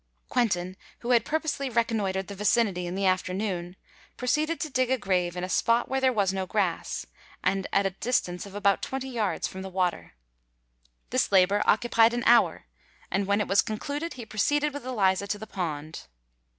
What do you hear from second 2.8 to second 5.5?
in the afternoon, proceeded to dig a grave in a